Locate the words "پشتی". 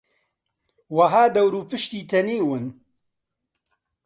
1.69-2.01